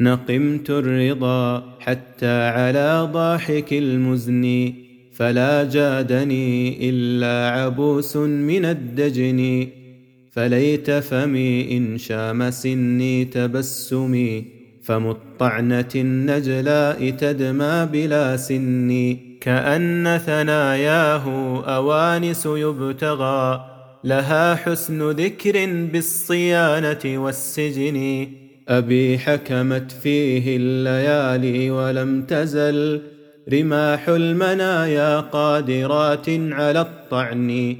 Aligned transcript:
نقمت 0.00 0.70
الرضا 0.70 1.64
حتى 1.80 2.48
على 2.48 3.08
ضاحك 3.12 3.72
المزن 3.72 4.72
فلا 5.12 5.64
جادني 5.64 6.78
إلا 6.90 7.50
عبوس 7.50 8.16
من 8.16 8.64
الدجن. 8.64 9.68
فليت 10.32 10.90
فمي 10.90 11.76
إن 11.76 11.98
شام 11.98 12.50
سني 12.50 13.24
تبسمي 13.24 14.44
فمطعنة 14.82 15.88
النجلاء 15.94 17.10
تدمى 17.10 17.88
بلا 17.92 18.36
سني 18.36 19.38
كأن 19.40 20.20
ثناياه 20.26 21.24
أوانس 21.76 22.46
يبتغى 22.46 23.64
لها 24.04 24.54
حسن 24.54 25.10
ذكر 25.10 25.66
بالصيانة 25.92 27.04
والسجن. 27.04 28.28
أبي 28.68 29.18
حكمت 29.18 29.92
فيه 29.92 30.56
الليالي 30.56 31.70
ولم 31.70 32.22
تزل. 32.22 33.00
رماح 33.52 34.08
المنايا 34.08 35.20
قادرات 35.20 36.28
على 36.28 36.80
الطعن. 36.80 37.76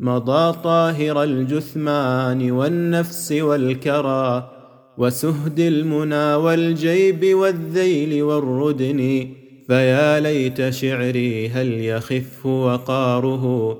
مضى 0.00 0.58
طاهر 0.64 1.22
الجثمان 1.22 2.50
والنفس 2.50 3.32
والكرى. 3.32 4.50
وسهد 4.98 5.60
المنى 5.60 6.34
والجيب 6.34 7.34
والذيل 7.34 8.22
والردن. 8.22 9.28
فيا 9.66 10.20
ليت 10.20 10.70
شعري 10.70 11.48
هل 11.48 11.72
يخف 11.72 12.46
وقاره. 12.46 13.78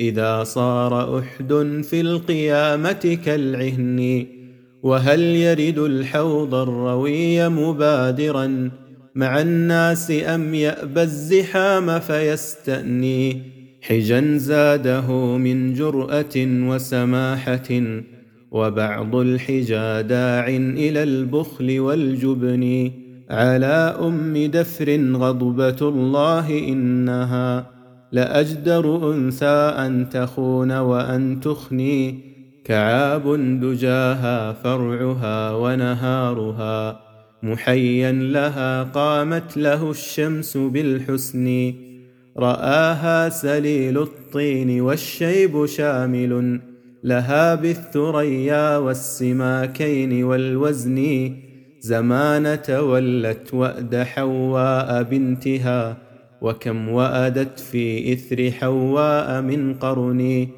إذا 0.00 0.44
صار 0.44 1.18
أحد 1.18 1.82
في 1.90 2.00
القيامة 2.00 3.18
كالعهن. 3.24 4.26
وهل 4.84 5.20
يرد 5.20 5.78
الحوض 5.78 6.54
الروي 6.54 7.48
مبادرا 7.48 8.70
مع 9.14 9.40
الناس 9.40 10.10
أم 10.10 10.54
يأبى 10.54 11.02
الزحام 11.02 11.98
فيستأني 12.00 13.42
حجا 13.82 14.36
زاده 14.36 15.36
من 15.36 15.74
جرأة 15.74 16.36
وسماحة 16.36 17.68
وبعض 18.50 19.16
الحجا 19.16 20.00
داع 20.00 20.48
إلى 20.48 21.02
البخل 21.02 21.80
والجبن 21.80 22.90
على 23.30 23.96
أم 24.00 24.46
دفر 24.46 25.16
غضبة 25.16 25.88
الله 25.88 26.58
إنها 26.58 27.66
لأجدر 28.12 29.14
أنثى 29.14 29.74
أن 29.86 30.08
تخون 30.08 30.72
وأن 30.72 31.40
تخني 31.40 32.33
كعاب 32.64 33.34
دجاها 33.60 34.52
فرعها 34.52 35.52
ونهارها 35.52 37.00
محيا 37.42 38.12
لها 38.12 38.82
قامت 38.82 39.56
له 39.56 39.90
الشمس 39.90 40.56
بالحسن 40.56 41.74
رآها 42.36 43.28
سليل 43.28 43.98
الطين 43.98 44.80
والشيب 44.80 45.66
شامل 45.66 46.60
لها 47.04 47.54
بالثريا 47.54 48.76
والسماكين 48.76 50.24
والوزن 50.24 51.32
زمان 51.80 52.62
تولت 52.62 53.54
وأد 53.54 53.96
حواء 53.96 55.02
بنتها 55.02 55.96
وكم 56.40 56.88
وأدت 56.88 57.60
في 57.60 58.12
إثر 58.12 58.50
حواء 58.50 59.40
من 59.42 59.74
قرن 59.74 60.48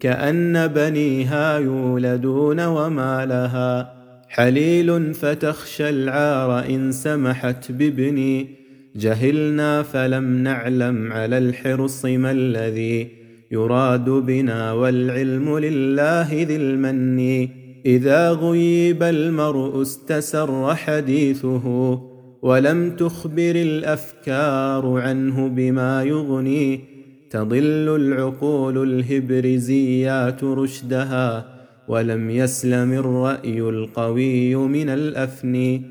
كأن 0.00 0.66
بنيها 0.66 1.58
يولدون 1.58 2.60
وما 2.64 3.26
لها. 3.26 3.94
حليل 4.28 5.14
فتخشى 5.14 5.88
العار 5.88 6.66
إن 6.66 6.92
سمحت 6.92 7.72
بابني. 7.72 8.48
جهلنا 8.96 9.82
فلم 9.82 10.42
نعلم 10.42 11.12
على 11.12 11.38
الحرص 11.38 12.04
ما 12.04 12.30
الذي 12.30 13.08
يراد 13.50 14.10
بنا 14.10 14.72
والعلم 14.72 15.58
لله 15.58 16.28
ذي 16.32 16.56
المن. 16.56 17.48
إذا 17.86 18.30
غيب 18.30 19.02
المرء 19.02 19.82
استسر 19.82 20.74
حديثه 20.74 22.00
ولم 22.42 22.96
تخبر 22.96 23.52
الأفكار 23.56 25.00
عنه 25.00 25.48
بما 25.48 26.02
يغني. 26.02 26.97
تضل 27.30 27.96
العقول 27.96 28.82
الهبرزيات 28.82 30.44
رشدها 30.44 31.44
ولم 31.88 32.30
يسلم 32.30 32.92
الرأي 32.92 33.60
القوي 33.60 34.54
من 34.54 34.88
الأفن. 34.88 35.82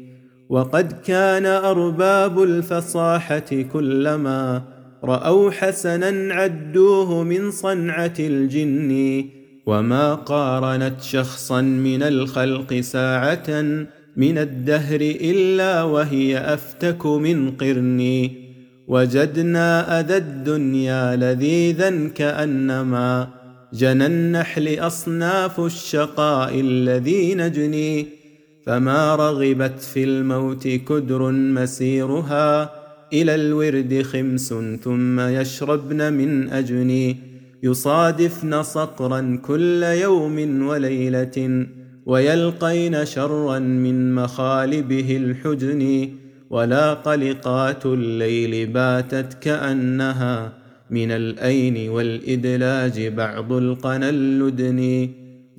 وقد 0.49 0.91
كان 1.05 1.45
أرباب 1.45 2.43
الفصاحة 2.43 3.61
كلما 3.73 4.63
رأوا 5.03 5.51
حسنا 5.51 6.33
عدوه 6.33 7.23
من 7.23 7.51
صنعة 7.51 8.13
الجن. 8.19 9.23
وما 9.65 10.15
قارنت 10.15 11.01
شخصا 11.01 11.61
من 11.61 12.03
الخلق 12.03 12.73
ساعة 12.79 13.49
من 14.17 14.37
الدهر 14.37 15.01
إلا 15.01 15.83
وهي 15.83 16.37
أفتك 16.37 17.05
من 17.05 17.51
قرني 17.51 18.46
وجدنا 18.87 19.99
أذى 19.99 20.17
الدنيا 20.17 21.15
لذيذا 21.15 22.07
كأنما 22.07 23.29
جنى 23.73 24.05
النحل 24.05 24.79
أصناف 24.79 25.59
الشقاء 25.59 26.59
الذي 26.59 27.35
نجني 27.35 28.07
فما 28.65 29.15
رغبت 29.15 29.79
في 29.79 30.03
الموت 30.03 30.67
كدر 30.67 31.31
مسيرها 31.31 32.71
إلى 33.13 33.35
الورد 33.35 34.01
خمس 34.01 34.53
ثم 34.83 35.19
يشربن 35.19 36.13
من 36.13 36.49
أجني 36.49 37.17
يصادفن 37.63 38.63
صقرا 38.63 39.39
كل 39.45 39.83
يوم 39.83 40.67
وليلة 40.67 41.67
ويلقين 42.05 43.05
شرا 43.05 43.59
من 43.59 44.15
مخالبه 44.15 45.17
الحجن 45.17 46.09
ولا 46.49 46.93
قلقات 46.93 47.85
الليل 47.85 48.67
باتت 48.67 49.33
كأنها 49.33 50.53
من 50.89 51.11
الأين 51.11 51.89
والإدلاج 51.89 53.07
بعض 53.07 53.53
القنا 53.53 54.09
اللدن 54.09 55.09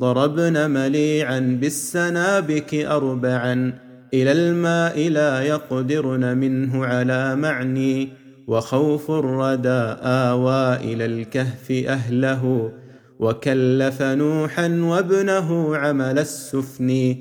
ضربن 0.00 0.71
مليعا 0.71 1.59
بالسنابك 1.60 2.75
أربعا 2.75 3.72
إلى 4.15 4.32
الماء 4.32 5.09
لا 5.09 5.43
يقدرن 5.43 6.38
منه 6.38 6.87
على 6.87 7.37
معني 7.37 8.09
وخوف 8.47 9.10
الردى 9.10 9.97
آوى 10.03 10.76
إلى 10.76 11.05
الكهف 11.05 11.70
أهله. 11.70 12.72
وكلف 13.19 14.03
نوحا 14.03 14.69
وابنه 14.69 15.76
عمل 15.76 16.19
السفن. 16.19 17.16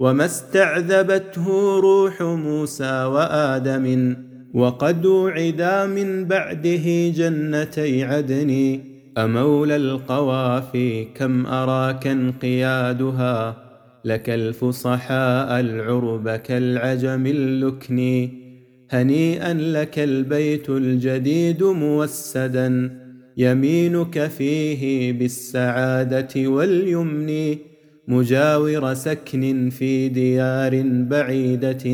وما 0.00 0.24
استعذبته 0.24 1.78
روح 1.80 2.22
موسى 2.22 3.04
وآدم 3.04 4.16
وقد 4.54 5.06
وعدا 5.06 5.86
من 5.86 6.24
بعده 6.24 7.08
جنتي 7.08 8.04
عدن 8.04 8.80
أمولى 9.18 9.76
القوافي 9.76 11.04
كم 11.04 11.46
أراك 11.46 12.06
انقيادها 12.06 13.56
لك 14.04 14.30
الفصحاء 14.30 15.60
العرب 15.60 16.30
كالعجم 16.30 17.26
اللكن 17.26 18.28
هنيئا 18.90 19.54
لك 19.54 19.98
البيت 19.98 20.70
الجديد 20.70 21.62
موسدا 21.62 22.90
يمينك 23.36 24.26
فيه 24.26 25.12
بالسعادة 25.12 26.48
واليمن 26.48 27.56
مجاور 28.10 28.94
سكن 28.94 29.70
في 29.70 30.08
ديار 30.08 30.82
بعيدة 30.84 31.84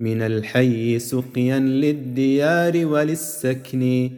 من 0.00 0.22
الحي 0.22 0.98
سقيا 0.98 1.58
للديار 1.58 2.86
وللسكن. 2.86 4.10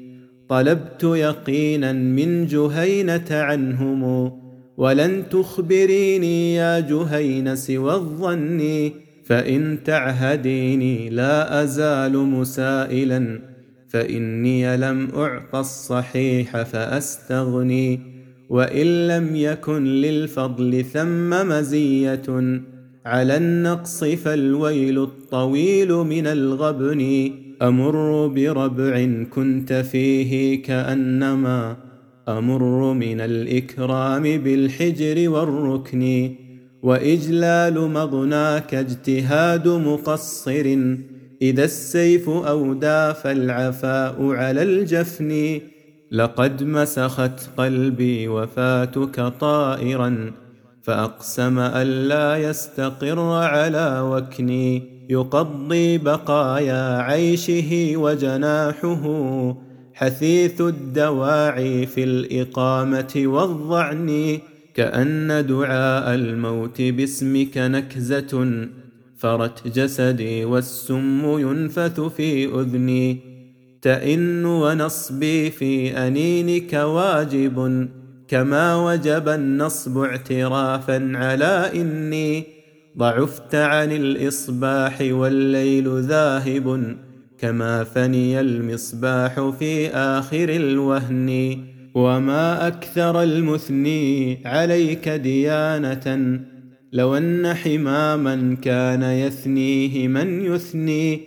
طلبت 0.48 1.02
يقينا 1.04 1.92
من 1.92 2.46
جهينة 2.46 3.30
عنهم 3.30 4.32
ولن 4.76 5.28
تخبريني 5.30 6.54
يا 6.54 6.80
جهين 6.80 7.56
سوى 7.56 7.94
الظن 7.94 8.90
فإن 9.24 9.78
تعهديني 9.84 11.10
لا 11.10 11.62
أزال 11.62 12.18
مسائلا 12.18 13.40
فإني 13.88 14.76
لم 14.76 15.08
أعط 15.14 15.54
الصحيح 15.54 16.62
فأستغني. 16.62 18.09
وإن 18.50 19.08
لم 19.08 19.36
يكن 19.36 19.84
للفضل 19.84 20.84
ثم 20.84 21.48
مزية. 21.48 22.22
على 23.06 23.36
النقص 23.36 24.04
فالويل 24.04 25.02
الطويل 25.02 25.92
من 25.92 26.26
الغبن. 26.26 27.30
أمر 27.62 28.26
بربع 28.26 29.24
كنت 29.30 29.72
فيه 29.72 30.62
كأنما. 30.62 31.76
أمر 32.28 32.92
من 32.92 33.20
الإكرام 33.20 34.22
بالحجر 34.22 35.30
والركن. 35.30 36.34
وإجلال 36.82 37.80
مغناك 37.88 38.74
اجتهاد 38.74 39.68
مقصر. 39.68 40.76
إذا 41.42 41.64
السيف 41.64 42.28
أودى 42.28 43.14
فالعفاء 43.14 44.26
على 44.32 44.62
الجفن. 44.62 45.60
لقد 46.12 46.62
مسخت 46.62 47.50
قلبي 47.56 48.28
وفاتك 48.28 49.20
طائرا 49.40 50.32
فأقسم 50.82 51.58
ألا 51.58 52.36
يستقر 52.36 53.20
على 53.32 54.00
وكني 54.00 54.82
يقضي 55.10 55.98
بقايا 55.98 56.98
عيشه 56.98 57.92
وجناحه 57.96 59.04
حثيث 59.94 60.60
الدواعي 60.60 61.86
في 61.86 62.04
الإقامة 62.04 63.12
والظعن 63.16 64.38
كأن 64.74 65.46
دعاء 65.46 66.14
الموت 66.14 66.82
باسمك 66.82 67.58
نكزة 67.58 68.68
فرت 69.16 69.68
جسدي 69.68 70.44
والسم 70.44 71.38
ينفث 71.38 72.00
في 72.00 72.46
أذني. 72.60 73.29
تئن 73.82 74.44
ونصبي 74.44 75.50
في 75.50 75.96
أنينك 75.96 76.72
واجب 76.72 77.88
كما 78.28 78.76
وجب 78.76 79.28
النصب 79.28 79.98
اعترافا 79.98 81.12
على 81.14 81.70
إني 81.74 82.44
ضعفت 82.98 83.54
عن 83.54 83.92
الإصباح 83.92 84.98
والليل 85.00 86.00
ذاهب 86.00 86.96
كما 87.38 87.84
فني 87.84 88.40
المصباح 88.40 89.50
في 89.58 89.88
آخر 89.88 90.48
الوهن. 90.48 91.58
وما 91.94 92.66
أكثر 92.66 93.22
المثني 93.22 94.38
عليك 94.44 95.08
ديانة 95.08 96.40
لو 96.92 97.16
أن 97.16 97.54
حماما 97.54 98.56
كان 98.62 99.02
يثنيه 99.02 100.08
من 100.08 100.44
يثني. 100.44 101.20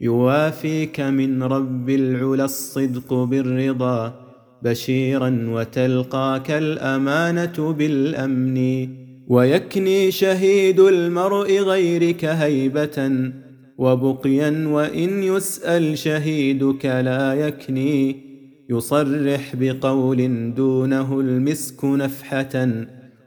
يوافيك 0.00 1.00
من 1.00 1.42
رب 1.42 1.90
العلا 1.90 2.44
الصدق 2.44 3.14
بالرضا 3.14 4.14
بشيرا 4.62 5.44
وتلقاك 5.48 6.50
الامانه 6.50 7.72
بالأمن. 7.72 8.88
ويكني 9.28 10.10
شهيد 10.10 10.80
المرء 10.80 11.58
غيرك 11.58 12.24
هيبة 12.24 13.30
وبقيا 13.78 14.68
وإن 14.68 15.22
يسأل 15.22 15.98
شهيدك 15.98 16.86
لا 16.86 17.34
يكني. 17.34 18.16
يصرح 18.70 19.56
بقول 19.56 20.54
دونه 20.54 21.20
المسك 21.20 21.84
نفحة 21.84 22.70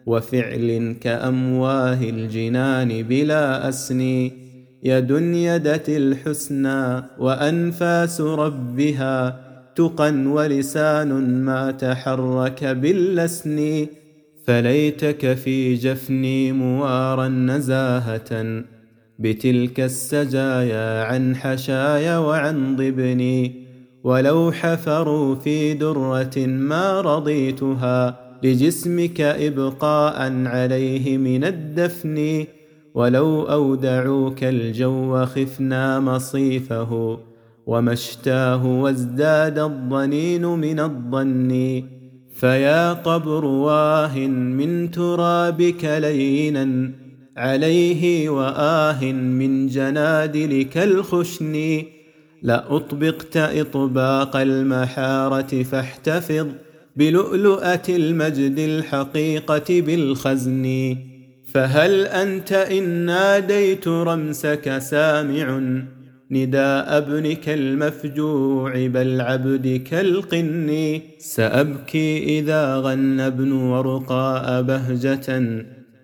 وفعل 0.05 0.95
كأمواه 1.01 2.03
الجنان 2.03 3.03
بلا 3.03 3.69
اسني 3.69 4.42
يد 4.83 5.11
يدت 5.33 5.89
الحسنى 5.89 7.03
وأنفاس 7.19 8.21
ربها 8.21 9.39
تقى 9.75 10.11
ولسان 10.11 11.43
ما 11.43 11.71
تحرك 11.71 12.63
باللسن. 12.63 13.87
فليتك 14.47 15.33
في 15.33 15.75
جفني 15.75 16.51
موارا 16.51 17.27
نزاهة 17.27 18.63
بتلك 19.19 19.79
السجايا 19.79 21.03
عن 21.03 21.35
حشايا 21.35 22.17
وعن 22.17 22.75
ضبني 22.75 23.63
ولو 24.03 24.51
حفروا 24.51 25.35
في 25.35 25.73
درة 25.73 26.37
ما 26.37 27.01
رضيتها 27.01 28.19
لجسمك 28.43 29.21
إبقاء 29.21 30.45
عليه 30.45 31.17
من 31.17 31.43
الدفن. 31.43 32.45
ولو 32.93 33.43
أودعوك 33.43 34.43
الجو 34.43 35.25
خفنا 35.25 35.99
مصيفه 35.99 37.19
ومشتاه 37.65 38.65
وازداد 38.65 39.59
الضنين 39.59 40.45
من 40.45 40.79
الظن 40.79 41.83
فيا 42.33 42.93
قبر 42.93 43.45
واه 43.45 44.27
من 44.27 44.91
ترابك 44.91 45.85
لينا 45.85 46.91
عليه 47.37 48.29
وآه 48.29 49.11
من 49.11 49.67
جنادلك 49.67 50.77
الخشن 50.77 51.83
لأطبقت 52.43 53.37
إطباق 53.37 54.35
المحارة 54.35 55.63
فاحتفظ 55.63 56.47
بلؤلؤة 56.95 57.83
المجد 57.89 58.59
الحقيقة 58.59 59.81
بالخزن 59.81 60.95
فهل 61.53 62.05
أنت 62.05 62.53
إن 62.53 62.83
ناديت 63.05 63.87
رمسك 63.87 64.77
سامع 64.77 65.61
نداء 66.31 66.97
ابنك 66.97 67.49
المفجوع 67.49 68.87
بل 68.87 69.21
عبدك 69.21 69.93
القن 69.93 70.99
سأبكي 71.17 72.39
إذا 72.39 72.77
غنى 72.77 73.27
ابن 73.27 73.51
ورقاء 73.51 74.61
بهجة 74.61 75.43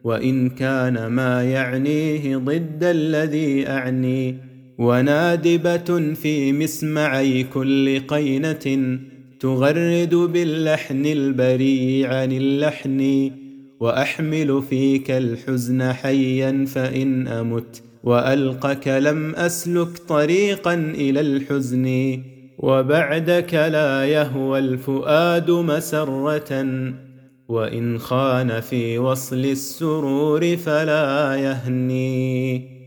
وإن 0.04 0.50
كان 0.50 1.08
ما 1.08 1.44
يعنيه 1.44 2.38
ضد 2.38 2.84
الذي 2.84 3.68
أعني 3.68 4.38
ونادبة 4.78 6.14
في 6.14 6.54
مسمعي 6.54 7.44
كل 7.44 8.00
قينة 8.00 9.00
تغرد 9.40 10.16
باللحن 10.16 11.06
البريء 11.06 12.08
عن 12.08 12.32
اللحن 12.32 13.32
وأحمل 13.80 14.64
فيك 14.70 15.12
الحزن 15.12 15.94
حيا 15.94 16.66
فإن 16.66 17.28
أمت 17.28 17.84
وألقك 18.04 18.88
لم 18.88 19.36
أسلك 19.36 19.98
طريقا 19.98 20.74
إلى 20.74 21.20
الحزن 21.20 22.18
وبعدك 22.58 23.54
لا 23.54 24.06
يهوى 24.06 24.60
الفؤاد 24.60 25.52
مسرة 25.52 26.66
وإن 27.50 28.00
خان 28.00 28.60
في 28.60 28.98
وصل 28.98 29.46
السرور 29.46 30.58
فلا 30.58 31.36
يهني. 31.36 32.79